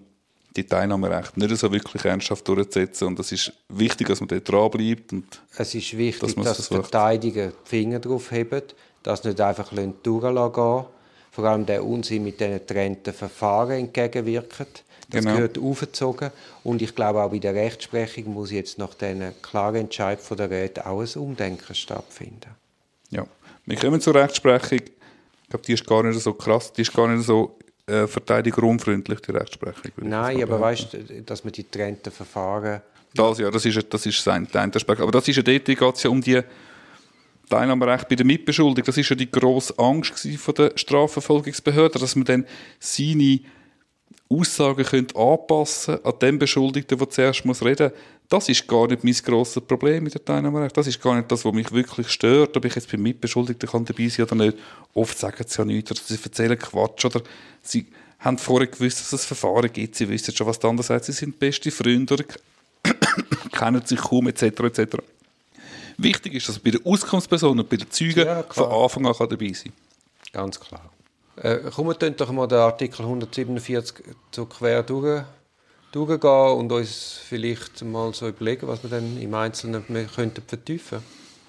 die 0.62 0.68
Teilnahmerechte 0.68 1.38
nicht 1.38 1.56
so 1.56 1.72
wirklich 1.72 2.04
ernsthaft 2.04 2.46
durchzusetzen. 2.48 3.08
Und 3.08 3.18
es 3.18 3.32
ist 3.32 3.52
wichtig, 3.68 4.08
dass 4.08 4.20
man 4.20 4.28
dort 4.28 4.48
dranbleibt. 4.48 5.12
Und 5.12 5.40
es 5.56 5.74
ist 5.74 5.96
wichtig, 5.96 6.34
dass, 6.34 6.56
dass 6.56 6.66
Verteidiger 6.66 7.48
die 7.48 7.68
Finger 7.68 7.98
drauf 8.00 8.30
haben, 8.30 8.62
dass 9.02 9.24
nicht 9.24 9.40
einfach 9.40 9.70
durchlassen 9.70 10.52
gehen 10.52 10.84
Vor 11.30 11.44
allem 11.44 11.66
der 11.66 11.84
Unsinn 11.84 12.24
mit 12.24 12.40
diesen 12.40 12.54
getrennten 12.54 13.14
Verfahren 13.14 13.78
entgegenwirkt. 13.78 14.84
Das 15.10 15.24
genau. 15.24 15.36
gehört 15.36 15.58
aufgezogen. 15.58 16.30
Und 16.64 16.82
ich 16.82 16.94
glaube, 16.94 17.22
auch 17.22 17.30
bei 17.30 17.38
der 17.38 17.54
Rechtsprechung 17.54 18.34
muss 18.34 18.50
jetzt 18.50 18.78
nach 18.78 18.94
diesen 18.94 19.32
klaren 19.40 19.76
Entscheid 19.76 20.20
von 20.20 20.36
der 20.36 20.50
Räte 20.50 20.86
auch 20.86 21.00
ein 21.00 21.22
Umdenken 21.22 21.74
stattfinden. 21.74 22.50
Ja, 23.10 23.26
wir 23.64 23.76
kommen 23.76 24.00
zur 24.00 24.14
Rechtsprechung. 24.14 24.80
Ich 24.80 25.48
glaube, 25.48 25.64
die 25.64 25.72
ist 25.72 25.86
gar 25.86 26.02
nicht 26.02 26.20
so 26.20 26.34
krass, 26.34 26.72
die 26.74 26.82
ist 26.82 26.92
gar 26.92 27.08
nicht 27.08 27.24
so 27.24 27.58
äh, 27.88 28.06
verteidigerunfreundlich, 28.06 29.20
die 29.20 29.32
Rechtsprechung. 29.32 29.92
Nein, 29.96 30.42
aber 30.42 30.60
weißt 30.60 30.92
du, 30.92 31.22
dass 31.22 31.44
man 31.44 31.52
die 31.52 31.64
getrennten 31.64 32.12
Verfahren. 32.12 32.82
Das, 33.14 33.38
ja, 33.38 33.50
das 33.50 33.64
ist, 33.64 33.86
das 33.88 34.06
ist 34.06 34.22
sein 34.22 34.46
Aspekt. 34.52 35.00
Aber 35.00 35.10
das 35.10 35.26
ist 35.26 35.36
ja 35.36 35.42
dort 35.42 35.64
geht 35.64 35.80
ja 35.80 36.10
um 36.10 36.20
die 36.20 36.40
Teilnahmerecht 37.48 38.08
bei 38.08 38.16
der 38.16 38.26
Mitbeschuldigung. 38.26 38.84
Das 38.84 38.98
ist 38.98 39.08
ja 39.08 39.16
die 39.16 39.30
grosse 39.30 39.78
Angst 39.78 40.28
von 40.38 40.54
der 40.54 40.72
Strafverfolgungsbehörde, 40.74 41.98
dass 41.98 42.14
man 42.14 42.24
dann 42.26 42.46
seine 42.78 43.40
Aussagen 44.30 44.84
könnte 44.84 45.16
anpassen 45.16 46.04
an 46.04 46.14
den 46.20 46.38
Beschuldigten, 46.38 46.98
der 46.98 47.10
zuerst 47.10 47.44
muss 47.44 47.64
reden 47.64 47.90
muss. 47.90 47.98
Das 48.28 48.48
ist 48.50 48.68
gar 48.68 48.86
nicht 48.86 49.04
mein 49.04 49.14
grosses 49.14 49.62
Problem 49.62 50.04
mit 50.04 50.12
der 50.12 50.24
Teilnahmerecht. 50.24 50.76
Das 50.76 50.86
ist 50.86 51.00
gar 51.00 51.16
nicht 51.16 51.32
das, 51.32 51.46
was 51.46 51.54
mich 51.54 51.72
wirklich 51.72 52.10
stört, 52.10 52.54
ob 52.58 52.64
ich 52.66 52.74
jetzt 52.74 52.90
beim 52.90 53.02
Mitbeschuldigten 53.02 53.68
kann 53.68 53.86
dabei 53.86 54.08
sein 54.08 54.26
oder 54.26 54.34
nicht. 54.34 54.58
Oft 54.92 55.18
sagen 55.18 55.44
sie 55.46 55.58
ja 55.58 55.64
nichts 55.64 55.90
oder 55.92 56.00
sie 56.04 56.18
erzählen 56.22 56.58
Quatsch 56.58 57.06
oder 57.06 57.22
sie 57.62 57.86
haben 58.18 58.36
vorher 58.36 58.66
gewusst, 58.66 59.00
dass 59.00 59.12
es 59.14 59.24
Verfahren 59.24 59.72
gibt. 59.72 59.94
Sie 59.96 60.08
wissen 60.10 60.34
schon, 60.34 60.46
was 60.46 60.58
der 60.58 60.68
andere 60.68 60.84
sagt. 60.84 61.06
Sie 61.06 61.12
sind 61.12 61.38
beste 61.38 61.70
Freunde 61.70 62.14
oder 62.14 62.24
kennen 63.52 63.86
sich 63.86 63.98
kaum 63.98 64.28
etc. 64.28 64.42
etc. 64.42 64.96
Wichtig 65.96 66.34
ist, 66.34 66.48
dass 66.48 66.56
man 66.56 66.64
bei 66.64 66.78
der 66.78 66.86
Auskunftsperson 66.86 67.58
und 67.58 67.70
bei 67.70 67.76
den 67.76 67.90
Zeugen 67.90 68.26
ja, 68.26 68.42
von 68.42 68.70
Anfang 68.70 69.06
an 69.06 69.14
dabei 69.18 69.52
sein 69.52 69.72
kann. 70.32 70.42
Ganz 70.44 70.60
klar. 70.60 70.90
Äh, 71.42 71.70
kommen 71.70 71.94
wir 72.00 72.10
doch 72.10 72.32
mal 72.32 72.48
den 72.48 72.58
Artikel 72.58 73.02
147 73.02 74.04
so 74.34 74.46
quer 74.46 74.82
durch, 74.82 75.22
durchgehen 75.92 76.58
und 76.58 76.72
uns 76.72 77.20
vielleicht 77.28 77.84
mal 77.84 78.12
so 78.12 78.26
überlegen, 78.26 78.66
was 78.66 78.82
wir 78.82 78.90
dann 78.90 79.20
im 79.20 79.34
Einzelnen 79.34 79.84
könnten 79.86 80.42
vertiefen 80.44 81.00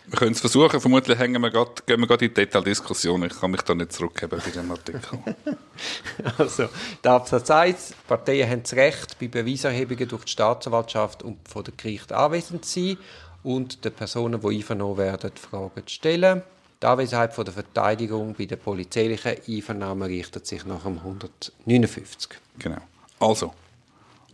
Wir 0.07 0.19
können 0.19 0.33
es 0.33 0.41
versuchen. 0.41 0.79
Vermutlich 0.79 1.17
hängen 1.17 1.41
wir 1.41 1.49
grad, 1.49 1.87
gehen 1.87 1.99
wir 1.99 2.05
gerade 2.05 2.25
in 2.25 2.29
die 2.31 2.35
Detaildiskussion. 2.35 3.23
Ich 3.23 3.39
kann 3.39 3.49
mich 3.49 3.61
da 3.61 3.73
nicht 3.73 3.91
zurückgeben 3.91 4.39
bei 4.45 4.51
dem 4.51 4.69
Artikel. 4.69 5.01
also, 6.37 6.69
der 7.03 7.11
Absatz 7.11 7.49
1. 7.49 7.93
Parteien 8.07 8.47
haben 8.47 8.61
das 8.61 8.73
Recht, 8.73 9.17
bei 9.17 9.27
Beweiserhebungen 9.27 10.07
durch 10.07 10.25
die 10.25 10.31
Staatsanwaltschaft 10.31 11.23
und 11.23 11.37
von 11.47 11.63
der 11.63 11.73
Gericht 11.75 12.11
anwesend 12.11 12.63
zu 12.63 12.79
sein 12.79 12.97
und 13.41 13.83
den 13.83 13.93
Personen, 13.93 14.39
die 14.39 14.55
einvernommen 14.55 14.97
werden, 14.97 15.31
Fragen 15.35 15.87
zu 15.87 15.95
stellen. 15.95 16.43
Die 16.81 16.85
Anwesenheit 16.85 17.33
von 17.33 17.43
der 17.43 17.53
Verteidigung 17.53 18.33
bei 18.35 18.45
der 18.45 18.55
polizeilichen 18.55 19.35
Einvernahme 19.45 20.07
richtet 20.07 20.47
sich 20.47 20.65
nach 20.65 20.83
dem 20.83 20.97
159. 20.97 22.29
Genau. 22.57 22.81
Also, 23.19 23.53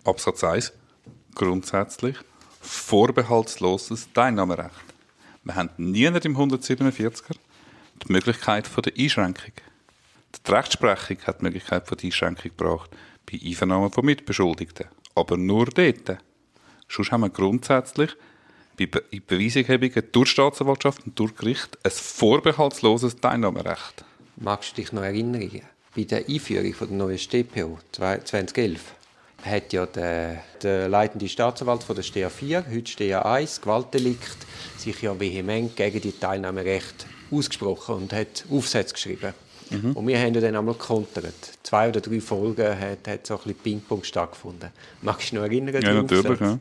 Absatz 0.04 0.44
1. 0.44 0.74
Grundsätzlich 1.34 2.18
vorbehaltsloses 2.62 4.14
Teilnahmerecht. 4.14 4.72
Wir 5.44 5.56
haben 5.56 5.72
nie 5.78 6.06
im 6.06 6.38
147er 6.38 7.36
die 8.04 8.12
Möglichkeit 8.12 8.68
von 8.68 8.84
der 8.84 8.94
Einschränkung. 8.96 9.54
Die 10.46 10.52
Rechtsprechung 10.52 11.18
hat 11.26 11.42
die 11.42 11.46
Möglichkeit 11.46 11.88
von 11.88 11.98
der 11.98 12.06
Einschränkung 12.06 12.52
gebracht 12.56 12.92
bei 13.26 13.40
Einvernahmen 13.44 13.92
von 13.92 14.06
Mitbeschuldigten. 14.06 14.86
Aber 15.16 15.36
nur 15.36 15.66
dort. 15.66 16.20
Sonst 16.90 17.12
haben 17.12 17.22
wir 17.22 17.30
grundsätzlich 17.32 18.16
bei 18.78 18.86
Be 18.86 19.04
Beweiserhebungen 19.28 20.04
durch 20.12 20.30
Staatsanwaltschaft 20.30 21.06
und 21.06 21.18
durch 21.18 21.36
Gericht 21.36 21.78
ein 21.84 21.92
vorbehaltsloses 21.92 23.16
Teilnahmerecht. 23.18 24.04
Magst 24.38 24.72
du 24.72 24.82
dich 24.82 24.92
noch 24.92 25.04
erinnern, 25.04 25.62
bei 25.96 26.04
der 26.04 26.28
Einführung 26.28 26.76
der 26.80 26.88
neuen 26.98 27.18
StPO 27.18 27.80
2011 27.94 28.82
hat 29.44 29.74
ja 29.74 29.86
der, 29.86 30.44
der 30.62 30.90
leitende 30.90 31.30
Staatsanwalt 31.30 31.84
von 31.84 31.96
der 31.96 32.04
STEA 32.04 32.30
4, 32.30 32.66
heute 32.70 32.92
STEA 32.92 33.22
1, 33.22 33.62
Gewaltdelikt, 33.62 34.38
sich 34.78 35.02
ja 35.02 35.18
vehement 35.18 35.76
gegen 35.76 36.02
die 36.02 36.12
Teilnahmerechte 36.12 37.06
ausgesprochen 37.32 37.96
und 37.96 38.14
hat 38.14 38.46
Aufsätze 38.50 38.94
geschrieben. 38.94 39.34
Mhm. 39.70 39.94
Und 39.94 40.08
wir 40.08 40.20
haben 40.20 40.34
dann 40.34 40.56
einmal 40.56 40.74
gekontert. 40.76 41.34
Zwei 41.64 41.90
oder 41.90 42.02
drei 42.02 42.22
Folgen 42.22 42.80
hat, 42.80 43.08
hat 43.08 43.28
so 43.28 43.36
ein 43.36 43.40
bisschen 43.40 43.56
Ping-Pong 43.60 44.04
stattgefunden. 44.04 44.70
Magst 45.02 45.22
du 45.22 45.24
dich 45.24 45.34
noch 45.34 45.42
erinnern? 45.44 45.82
Ja, 45.82 45.94
natürlich. 45.94 46.40
Ja. 46.40 46.60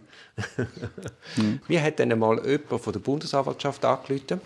mhm. 1.36 1.60
Mir 1.68 1.82
hat 1.82 2.00
dann 2.00 2.12
einmal 2.12 2.36
jemand 2.46 2.80
von 2.82 2.92
der 2.92 3.00
Bundesanwaltschaft 3.00 3.84
angerufen 3.84 4.40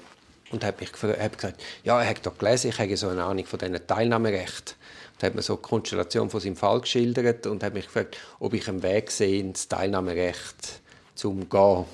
und 0.51 0.65
hat 0.65 0.81
mich 0.81 0.91
hat 0.93 1.37
gesagt, 1.37 1.63
ja, 1.85 2.01
er 2.01 2.09
hat 2.09 2.25
doch 2.25 2.37
gelesen, 2.39 2.71
ich 2.71 2.79
habe 2.79 2.97
so 2.97 3.09
eine 3.09 3.25
Ahnung 3.25 3.45
von 3.45 3.59
diesen 3.59 3.87
Teilnahmerechten. 3.87 4.75
Und 5.15 5.23
hat 5.23 5.35
mir 5.35 5.43
so 5.43 5.57
die 5.57 5.63
Konstellation 5.63 6.31
von 6.31 6.41
seinem 6.41 6.57
Fall 6.57 6.81
geschildert 6.81 7.47
und 7.47 7.63
hat 7.63 7.75
mich 7.75 7.87
gefragt, 7.87 8.19
ob 8.39 8.55
ich 8.55 8.69
einen 8.69 8.83
Weg 8.83 9.11
sehe 9.11 9.41
ins 9.41 9.69
Teilnahmerecht 9.69 10.81
zum 11.15 11.49
Gehen. 11.49 11.85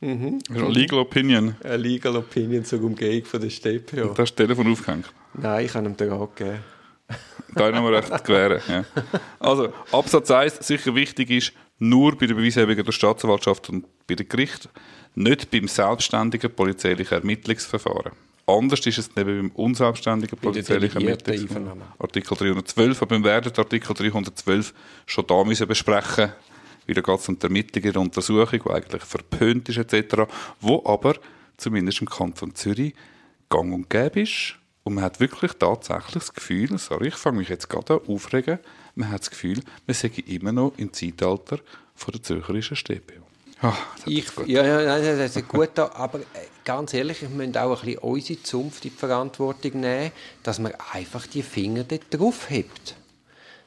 Mhm. 0.00 0.38
Legal 0.48 0.98
Opinion. 1.00 1.56
Eine 1.62 1.76
Legal 1.76 2.16
Opinion 2.16 2.64
zur 2.64 2.82
Umgehung 2.82 3.24
von 3.24 3.40
der 3.40 3.50
StPO. 3.50 3.68
Und 3.68 3.96
du 3.96 4.08
hast 4.10 4.30
das 4.30 4.34
Telefon 4.34 4.70
aufgehängt? 4.70 5.12
Nein, 5.34 5.64
ich 5.64 5.74
habe 5.74 5.86
ihm 5.86 5.96
den 5.96 6.12
Rat 6.12 6.36
gegeben. 6.36 6.58
Teilnahmerecht 7.56 8.24
gewähren. 8.24 8.60
Ja. 8.68 8.84
Also, 9.38 9.72
Absatz 9.92 10.30
1, 10.30 10.66
sicher 10.66 10.94
wichtig 10.94 11.30
ist, 11.30 11.52
nur 11.78 12.16
bei 12.16 12.26
der 12.26 12.34
Beweiserhebung 12.34 12.84
der 12.84 12.92
Staatsanwaltschaft 12.92 13.68
und 13.68 13.86
bei 14.06 14.14
den 14.14 14.28
Gerichten, 14.28 14.68
nicht 15.14 15.50
beim 15.50 15.68
selbstständigen 15.68 16.50
polizeilichen 16.54 17.18
Ermittlungsverfahren. 17.18 18.12
Anders 18.46 18.86
ist 18.86 18.98
es 18.98 19.10
neben 19.14 19.50
beim 19.50 19.50
unselbstständigen 19.50 20.38
polizeilichen 20.38 21.00
Ermittlungsverfahren. 21.00 21.82
Artikel 21.98 22.36
312, 22.36 23.02
aber 23.02 23.18
wir 23.18 23.24
werden 23.24 23.52
Artikel 23.56 23.94
312 23.94 24.72
schon 25.06 25.26
da 25.26 25.44
müssen 25.44 25.68
besprechen 25.68 26.32
weil 26.86 26.94
da 26.94 27.00
geht 27.00 27.20
es 27.20 27.28
um 27.28 27.38
die 27.38 27.46
Ermittlung 27.46 27.92
der 27.92 28.00
Untersuchung, 28.00 28.60
die 28.64 28.70
eigentlich 28.70 29.02
verpönt 29.02 29.68
ist 29.68 29.78
etc., 29.78 30.24
wo 30.60 30.82
aber 30.84 31.14
zumindest 31.56 32.00
im 32.00 32.08
Kanton 32.08 32.54
Zürich 32.54 32.94
gang 33.48 33.72
und 33.72 33.88
gäbe 33.88 34.22
ist 34.22 34.56
und 34.84 34.94
man 34.94 35.04
hat 35.04 35.20
wirklich 35.20 35.52
tatsächlich 35.52 36.14
das 36.14 36.34
Gefühl, 36.34 36.76
sorry, 36.78 37.08
ich 37.08 37.14
fange 37.14 37.38
mich 37.38 37.48
jetzt 37.48 37.68
gerade 37.68 37.94
an 37.94 38.00
aufregen, 38.08 38.58
man 38.94 39.10
hat 39.10 39.20
das 39.20 39.30
Gefühl, 39.30 39.60
wir 39.86 39.94
sind 39.94 40.18
immer 40.28 40.52
noch 40.52 40.72
im 40.76 40.92
Zeitalter 40.92 41.58
von 41.94 42.12
der 42.12 42.22
zürcherischen 42.22 42.76
StPO. 42.76 43.22
Oh, 43.64 43.72
ich, 44.06 44.26
ja, 44.46 44.66
ja, 44.66 44.84
nein, 44.84 45.18
das 45.18 45.36
ist 45.36 45.48
gut, 45.48 45.78
aber 45.78 46.18
äh, 46.18 46.22
ganz 46.64 46.92
ehrlich, 46.94 47.22
wir 47.22 47.28
müssen 47.28 47.56
auch 47.56 47.78
ein 47.78 47.86
bisschen 47.86 48.00
unsere 48.00 48.42
Zunft 48.42 48.84
in 48.84 48.90
die 48.90 48.96
Verantwortung 48.96 49.80
nehmen, 49.80 50.10
dass 50.42 50.58
man 50.58 50.72
einfach 50.92 51.28
die 51.28 51.44
Finger 51.44 51.84
dort 51.84 52.02
drauf 52.10 52.50
hebt. 52.50 52.96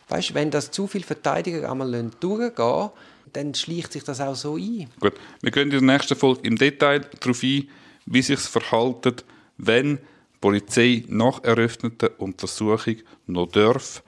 Weißt, 0.09 0.33
wenn 0.33 0.51
das 0.51 0.71
zu 0.71 0.87
viele 0.87 1.05
Verteidiger 1.05 1.71
einmal 1.71 2.11
durchgehen 2.19 2.91
dann 3.33 3.53
schleicht 3.53 3.93
sich 3.93 4.03
das 4.03 4.21
auch 4.21 4.35
so 4.35 4.55
ein. 4.55 4.89
Gut, 4.99 5.13
wir 5.41 5.51
gehen 5.51 5.71
in 5.71 5.71
der 5.71 5.81
nächsten 5.81 6.15
Folge 6.15 6.41
im 6.43 6.57
Detail 6.57 7.01
darauf 7.19 7.43
ein, 7.43 7.69
wie 8.05 8.21
sich 8.21 8.39
es 8.39 8.47
verhaltet, 8.47 9.25
wenn 9.57 9.99
Polizei 10.41 11.03
nach 11.07 11.43
eröffneter 11.43 12.11
Untersuchung 12.17 12.97
noch 13.27 13.47
darf, 13.47 14.03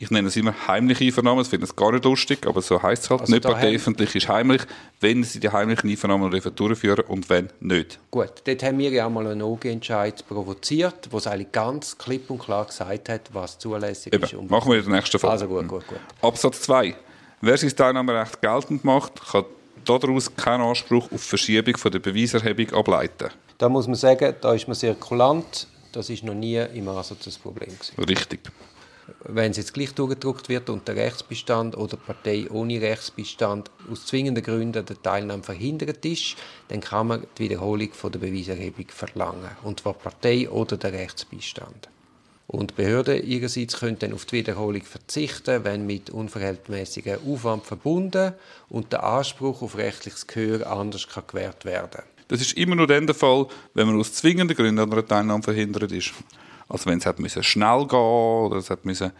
ich 0.00 0.10
nenne 0.10 0.28
es 0.28 0.36
immer 0.36 0.54
heimliche 0.66 1.04
Einvernahmen, 1.04 1.40
das 1.40 1.48
finde 1.48 1.66
ich 1.66 1.76
gar 1.76 1.92
nicht 1.92 2.04
lustig, 2.04 2.46
aber 2.46 2.62
so 2.62 2.82
heißt 2.82 3.04
es 3.04 3.10
halt. 3.10 3.20
Also 3.20 3.34
nicht 3.34 3.44
parteiöffentlich 3.44 4.14
ist 4.14 4.28
heimlich, 4.28 4.62
wenn 5.00 5.22
sie 5.24 5.40
die 5.40 5.50
heimlichen 5.50 5.90
Einvernahmen 5.90 6.30
durchführen 6.30 7.04
und 7.06 7.28
wenn 7.28 7.50
nicht. 7.60 7.98
Gut, 8.10 8.32
dort 8.44 8.62
haben 8.62 8.78
wir 8.78 8.88
ja 8.88 9.06
auch 9.06 9.10
mal 9.10 9.26
einen 9.26 9.42
OG-Entscheid 9.42 10.26
provoziert, 10.26 11.08
wo 11.10 11.18
es 11.18 11.26
eigentlich 11.26 11.52
ganz 11.52 11.98
klipp 11.98 12.30
und 12.30 12.38
klar 12.38 12.64
gesagt 12.64 13.10
hat, 13.10 13.28
was 13.34 13.58
zulässig 13.58 14.14
Eben, 14.14 14.24
ist. 14.24 14.32
Und 14.32 14.50
machen 14.50 14.72
wir 14.72 14.78
in 14.78 14.86
der 14.86 14.94
nächsten 14.94 15.18
Folge. 15.18 15.32
Also 15.32 15.46
gut, 15.46 15.68
gut, 15.68 15.86
gut. 15.86 15.98
Absatz 16.22 16.62
2. 16.62 16.94
Wer 17.42 17.58
sein 17.58 17.76
Teilnahmerecht 17.76 18.40
geltend 18.40 18.84
macht, 18.84 19.20
kann 19.30 19.44
daraus 19.84 20.34
keinen 20.34 20.62
Anspruch 20.62 21.12
auf 21.12 21.22
Verschiebung 21.22 21.76
von 21.76 21.92
der 21.92 21.98
Beweiserhebung 21.98 22.72
ableiten. 22.72 23.28
Da 23.60 23.68
muss 23.68 23.86
man 23.86 23.94
sagen, 23.94 24.34
da 24.40 24.54
ist 24.54 24.68
man 24.68 24.74
sehr 24.74 24.94
kulant. 24.94 25.66
Das 25.92 26.08
ist 26.08 26.24
noch 26.24 26.32
nie 26.32 26.56
im 26.56 26.88
Ansatz 26.88 27.26
ein 27.26 27.42
Problem 27.42 27.68
gewesen. 27.68 27.94
Richtig. 28.02 28.40
Wenn 29.24 29.50
es 29.50 29.58
jetzt 29.58 29.74
gleich 29.74 29.92
durchgedruckt 29.92 30.48
wird 30.48 30.70
und 30.70 30.88
der 30.88 30.96
Rechtsbestand 30.96 31.76
oder 31.76 31.98
die 31.98 32.06
Partei 32.06 32.50
ohne 32.50 32.80
Rechtsbestand 32.80 33.70
aus 33.92 34.06
zwingenden 34.06 34.42
Gründen 34.42 34.86
der 34.86 35.02
Teilnahme 35.02 35.42
verhindert 35.42 36.02
ist, 36.06 36.36
dann 36.68 36.80
kann 36.80 37.08
man 37.08 37.26
die 37.36 37.42
Wiederholung 37.42 37.92
von 37.92 38.10
der 38.10 38.20
Beweiserhebung 38.20 38.86
verlangen. 38.88 39.50
Und 39.62 39.80
zwar 39.80 39.92
die 39.92 40.02
Partei 40.04 40.48
oder 40.48 40.78
der 40.78 40.94
Rechtsbestand. 40.94 41.90
Und 42.46 42.70
die 42.70 42.74
Behörden 42.82 43.22
ihrerseits 43.22 43.78
können 43.78 43.98
dann 43.98 44.14
auf 44.14 44.24
die 44.24 44.38
Wiederholung 44.38 44.82
verzichten, 44.82 45.64
wenn 45.64 45.84
mit 45.84 46.08
unverhältnismäßigem 46.08 47.18
Aufwand 47.30 47.66
verbunden 47.66 48.32
und 48.70 48.90
der 48.94 49.04
Anspruch 49.04 49.60
auf 49.60 49.76
rechtliches 49.76 50.26
Gehör 50.26 50.66
anders 50.66 51.06
kann 51.06 51.24
gewährt 51.26 51.66
werden 51.66 51.90
kann. 51.90 52.09
Das 52.30 52.40
ist 52.40 52.52
immer 52.52 52.76
nur 52.76 52.86
dann 52.86 53.06
der 53.06 53.14
Fall, 53.16 53.48
wenn 53.74 53.88
man 53.88 53.98
aus 53.98 54.12
zwingenden 54.12 54.56
Gründen 54.56 54.78
an 54.78 54.92
einer 54.92 55.04
Teilnahme 55.04 55.42
verhindert 55.42 55.90
ist. 55.90 56.12
Also 56.68 56.88
wenn 56.88 56.98
es 56.98 57.06
hat 57.06 57.18
müssen 57.18 57.42
schnell 57.42 57.88
gehen 57.88 57.98
oder 57.98 58.58
es 58.58 58.70
hat 58.70 58.84
müssen, 58.84 59.10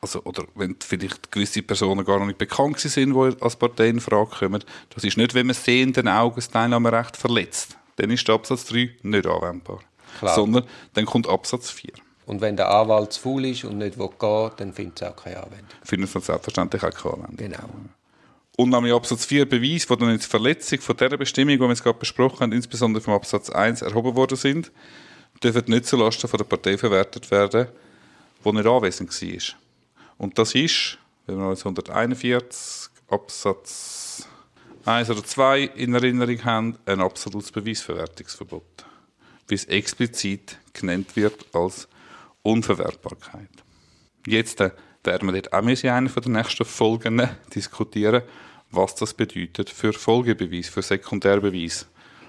also, 0.00 0.22
oder 0.22 0.44
wenn 0.54 0.74
vielleicht 0.80 1.30
gewisse 1.30 1.60
Personen 1.60 2.06
gar 2.06 2.18
noch 2.18 2.24
nicht 2.24 2.38
bekannt 2.38 2.78
sind, 2.78 3.12
die 3.12 3.42
als 3.42 3.56
Partei 3.56 3.88
in 3.88 4.00
Frage 4.00 4.30
kommen. 4.30 4.64
Das 4.94 5.04
ist 5.04 5.18
nicht, 5.18 5.34
wenn 5.34 5.46
man 5.46 5.54
sehenden 5.54 6.08
Augen 6.08 6.36
das 6.36 6.48
Teilnahmerecht 6.48 7.18
verletzt. 7.18 7.76
Dann 7.96 8.10
ist 8.10 8.26
der 8.26 8.36
Absatz 8.36 8.64
3 8.64 8.96
nicht 9.02 9.26
anwendbar. 9.26 9.80
Klar. 10.18 10.34
Sondern 10.34 10.64
dann 10.94 11.04
kommt 11.04 11.28
Absatz 11.28 11.70
4. 11.70 11.90
Und 12.24 12.40
wenn 12.40 12.56
der 12.56 12.70
Anwalt 12.70 13.12
zu 13.12 13.20
faul 13.20 13.44
ist 13.44 13.64
und 13.64 13.76
nicht 13.76 13.98
will 13.98 14.08
gehen, 14.18 14.50
dann 14.56 14.72
findet 14.72 15.02
es 15.02 15.08
auch 15.08 15.16
keine 15.16 15.36
Anwendung. 15.42 15.68
Findet 15.82 16.16
es 16.16 16.24
selbstverständlich 16.24 16.82
auch 16.82 16.94
keine 16.94 17.14
Anwendung. 17.14 17.36
Genau. 17.36 17.68
Und 18.60 18.70
nämlich 18.70 18.92
Absatz 18.92 19.24
4 19.24 19.48
Beweis, 19.48 19.88
wo 19.88 19.94
dann 19.94 20.10
jetzt 20.10 20.26
Verletzung 20.26 20.80
von 20.80 20.96
dieser 20.96 21.16
Bestimmung, 21.16 21.54
die 21.54 21.60
wir 21.60 21.68
jetzt 21.68 21.84
gerade 21.84 21.96
besprochen 21.96 22.40
haben, 22.40 22.50
insbesondere 22.50 23.00
vom 23.00 23.14
Absatz 23.14 23.50
1 23.50 23.82
erhoben 23.82 24.16
worden 24.16 24.36
sind, 24.36 24.72
dürfen 25.40 25.62
nicht 25.68 25.86
zulasten 25.86 26.28
von 26.28 26.38
der 26.38 26.44
Partei 26.44 26.76
verwertet 26.76 27.30
werden, 27.30 27.68
die 28.44 28.52
nicht 28.52 28.66
anwesend 28.66 29.22
war. 29.22 29.58
Und 30.16 30.40
das 30.40 30.56
ist, 30.56 30.98
wenn 31.26 31.38
wir 31.38 31.50
uns 31.50 31.60
141 31.60 32.90
Absatz 33.08 34.26
1 34.84 35.08
oder 35.10 35.22
2 35.22 35.60
in 35.76 35.94
Erinnerung 35.94 36.44
haben, 36.44 36.78
ein 36.84 37.00
absolutes 37.00 37.52
Beweisverwertungsverbot, 37.52 38.84
wie 39.46 39.54
es 39.54 39.66
explizit 39.66 40.58
genannt 40.72 41.14
wird 41.14 41.46
als 41.52 41.86
Unverwertbarkeit. 42.42 43.50
Jetzt 44.26 44.60
äh, 44.60 44.72
werden 45.04 45.28
wir 45.28 45.40
dort 45.40 45.52
auch 45.52 45.62
in 45.62 45.88
einer 45.88 46.10
der 46.10 46.32
nächsten 46.32 46.64
Folgen 46.64 47.22
diskutieren, 47.54 48.24
was 48.70 48.94
das 48.94 49.14
bedeutet 49.14 49.70
für 49.70 49.92
Folgebeweis, 49.92 50.68
für 50.68 50.82
Sekundärbeweis. 50.82 51.86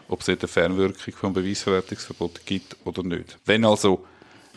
Ob 0.08 0.22
es 0.22 0.30
eine 0.30 0.38
Fernwirkung 0.40 1.14
vom 1.14 1.34
Beweisverwertungsverbot 1.34 2.46
gibt 2.46 2.76
oder 2.84 3.04
nicht. 3.04 3.38
Wenn 3.46 3.64
also 3.64 4.06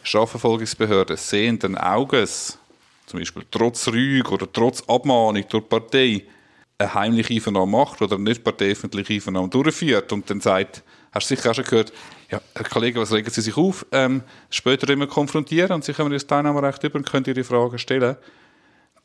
Strafverfolgungsbehörden 0.03 1.17
sehenden 1.17 1.77
Auges, 1.77 2.59
zum 3.07 3.19
Beispiel 3.19 3.45
trotz 3.51 3.89
Rüge 3.89 4.31
oder 4.31 4.51
trotz 4.51 4.83
Abmahnung 4.89 5.45
durch 5.49 5.65
die 5.65 5.69
Partei, 5.69 6.27
eine 6.79 6.95
heimliche 6.95 7.35
Einvernahme 7.35 7.71
macht 7.71 8.01
oder 8.01 8.19
nicht 8.19 8.43
parteiöffentliche 8.43 9.15
Einvernahme 9.15 9.49
durchführt 9.49 10.13
und 10.13 10.29
dann 10.29 10.41
sagt, 10.41 10.83
hast 11.13 11.31
du 11.31 11.37
sicher 11.37 11.51
auch 11.51 11.55
schon 11.55 11.65
gehört, 11.65 11.93
ja, 12.31 12.41
Herr 12.55 12.65
Kollege, 12.65 12.99
was 12.99 13.13
regen 13.13 13.31
Sie 13.31 13.43
sich 13.43 13.57
auf? 13.57 13.85
Ähm, 13.93 14.23
später 14.49 14.89
immer 14.89 15.07
konfrontieren 15.07 15.73
und 15.73 15.85
Sie 15.85 15.93
kommen 15.93 16.13
das 16.13 16.27
Teilnahmerecht 16.27 16.83
über 16.83 16.97
und 16.97 17.09
können 17.09 17.27
Ihre 17.27 17.45
Fragen 17.45 17.79
stellen. 17.79 18.17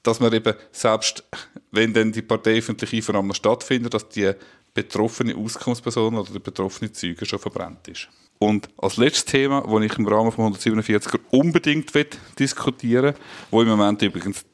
Dass 0.03 0.19
man 0.19 0.33
eben, 0.33 0.53
selbst 0.71 1.23
wenn 1.71 1.93
dann 1.93 2.11
die 2.11 2.21
parteiöffentliche 2.21 2.97
Einvernahme 2.97 3.33
stattfindet, 3.33 3.93
dass 3.93 4.07
die 4.09 4.31
betroffene 4.73 5.35
Auskunftsperson 5.35 6.15
oder 6.15 6.31
der 6.31 6.39
betroffene 6.39 6.91
Zeuge 6.91 7.25
schon 7.25 7.39
verbrannt 7.39 7.87
ist. 7.87 8.07
Und 8.39 8.69
als 8.77 8.97
letztes 8.97 9.25
Thema, 9.25 9.61
das 9.61 9.81
ich 9.83 9.97
im 9.97 10.07
Rahmen 10.07 10.31
von 10.31 10.53
147er 10.53 11.19
unbedingt 11.31 11.91
diskutieren 12.37 13.15
will, 13.15 13.21
wo 13.49 13.61
im 13.61 13.69
Moment 13.69 14.01
übrigens 14.03 14.45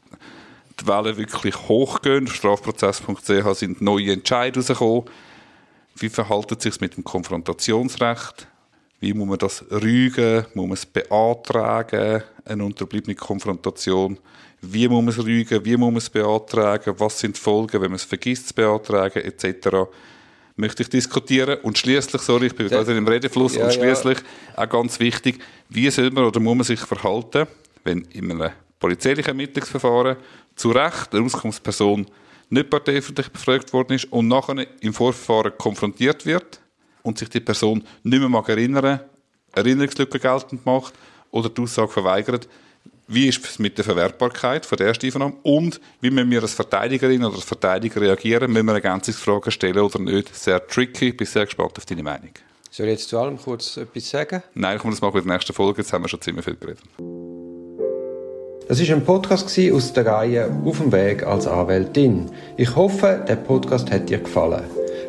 die 0.80 0.88
Wellen 0.88 1.18
wirklich 1.18 1.56
hochgehen, 1.68 2.28
strafprozess.ch 2.28 3.56
sind 3.56 3.82
neue 3.82 4.14
Entscheidungen 4.14 4.66
rausgekommen, 4.66 5.10
wie 5.96 6.10
verhaltet 6.10 6.62
sich 6.62 6.80
mit 6.82 6.96
dem 6.96 7.04
Konfrontationsrecht? 7.04 8.48
Wie 9.04 9.14
muss 9.14 9.28
man 9.28 9.38
das 9.38 9.66
rügen? 9.70 10.46
Muss 10.54 10.66
man 10.66 10.74
es 10.76 10.86
beantragen? 10.86 12.24
Eine 12.46 12.64
unterbliebene 12.64 13.16
Konfrontation. 13.16 14.18
Wie 14.62 14.88
muss 14.88 15.04
man 15.04 15.10
es 15.10 15.22
rügen? 15.22 15.66
Wie 15.66 15.76
muss 15.76 15.92
man 15.92 15.98
es 15.98 16.10
beantragen? 16.10 16.96
Was 17.00 17.20
sind 17.20 17.36
die 17.36 17.42
Folgen, 17.42 17.82
wenn 17.82 17.90
man 17.90 17.98
es 17.98 18.06
vergisst 18.06 18.48
zu 18.48 18.54
beantragen? 18.54 19.22
Etc. 19.22 19.68
Möchte 20.56 20.84
ich 20.84 20.90
diskutieren. 20.90 21.60
Und 21.64 21.78
schließlich, 21.78 22.22
sorry, 22.22 22.46
ich 22.46 22.56
bin 22.56 22.70
gerade 22.70 22.96
im 22.96 23.06
Redefluss, 23.06 23.56
ja, 23.56 23.66
und 23.66 23.74
schließlich 23.74 24.20
ja. 24.20 24.64
auch 24.64 24.70
ganz 24.70 24.98
wichtig, 25.02 25.38
wie 25.68 25.90
soll 25.90 26.10
man 26.10 26.24
oder 26.24 26.40
muss 26.40 26.56
man 26.56 26.64
sich 26.64 26.80
verhalten, 26.80 27.46
wenn 27.84 28.04
in 28.14 28.32
einem 28.32 28.54
polizeilichen 28.80 29.32
Ermittlungsverfahren 29.32 30.16
zu 30.56 30.72
Recht 30.72 31.14
eine 31.14 31.26
Auskunftsperson 31.26 32.08
nicht 32.50 32.70
parteiöffentlich 32.70 33.28
befragt 33.28 33.74
worden 33.74 33.98
ist 33.98 34.10
und 34.14 34.30
nachher 34.30 34.66
im 34.80 34.94
Vorverfahren 34.94 35.52
konfrontiert 35.58 36.26
wird 36.26 36.62
und 37.04 37.20
sich 37.20 37.30
die 37.30 37.40
Person 37.40 37.84
nicht 38.04 38.20
mehr 38.20 38.30
mag 38.30 38.50
erinnern, 38.50 39.00
Erinnerungslücke 39.54 40.20
geltend 40.20 40.66
macht 40.66 40.94
oder 41.30 41.50
die 41.50 41.62
Aussage 41.62 41.90
verweigert, 41.90 42.48
wie 43.08 43.28
ist 43.28 43.46
es 43.46 43.60
mit 43.60 43.78
der 43.78 43.86
Verwertbarkeit 43.86 44.66
von 44.66 44.78
der 44.78 44.88
ersten 44.88 45.06
Einvernahme 45.06 45.36
und 45.44 45.80
wie 46.02 46.10
müssen 46.10 46.32
wir 46.32 46.42
als 46.42 46.54
Verteidigerin 46.54 47.24
oder 47.24 47.36
als 47.36 47.44
Verteidiger 47.44 48.02
reagieren, 48.02 48.52
müssen 48.52 48.66
wir 48.66 48.74
Ergänzungsfragen 48.74 49.52
stellen 49.52 49.80
oder 49.80 50.00
nicht. 50.00 50.34
Sehr 50.36 50.66
tricky, 50.66 51.12
bin 51.12 51.28
sehr 51.28 51.46
gespannt 51.46 51.78
auf 51.78 51.86
deine 51.86 52.04
Meinung. 52.04 52.32
Soll 52.72 52.88
ich 52.88 52.94
jetzt 52.94 53.10
zu 53.10 53.20
allem 53.20 53.38
kurz 53.38 53.78
etwas 53.78 54.10
sagen? 54.10 54.42
Nein, 54.56 54.80
komm, 54.80 54.92
das 54.92 55.02
machen 55.02 55.14
wir 55.16 55.22
in 55.22 55.28
der 55.28 55.36
nächsten 55.36 55.54
Folge, 55.54 55.82
jetzt 55.82 55.94
haben 55.94 56.04
wir 56.04 56.10
schon 56.10 56.22
ziemlich 56.22 56.46
viel 56.46 56.56
geredet. 56.56 56.82
Das 58.68 58.80
war 58.80 58.96
ein 58.96 59.04
Podcast 59.04 59.60
aus 59.72 59.94
der 59.94 60.06
Reihe 60.06 60.50
Auf 60.66 60.78
dem 60.78 60.92
Weg 60.92 61.24
als 61.24 61.46
Anwältin. 61.46 62.32
Ich 62.58 62.76
hoffe, 62.76 63.24
der 63.28 63.36
Podcast 63.36 63.92
hat 63.92 64.10
dir 64.10 64.20
gefallen. 64.20 64.64